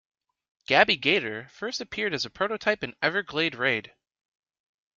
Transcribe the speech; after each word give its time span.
Gabby 0.65 0.95
Gator 0.97 1.47
first 1.49 1.79
appeared 1.79 2.11
as 2.15 2.25
a 2.25 2.31
prototype 2.31 2.83
in 2.83 2.95
"Everglade 3.03 3.53
Raid". 3.53 3.93